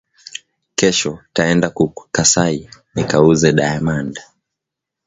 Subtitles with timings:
[0.77, 1.83] Kesho taenda ku
[2.15, 2.63] kasayi
[2.93, 4.13] nika uze diamand